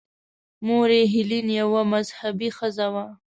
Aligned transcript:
مور 0.65 0.89
یې 0.97 1.03
هیلین 1.13 1.47
یوه 1.61 1.81
مذهبي 1.93 2.49
ښځه 2.57 2.87
وه. 2.93 3.05